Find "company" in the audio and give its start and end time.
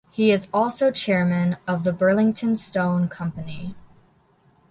3.09-3.75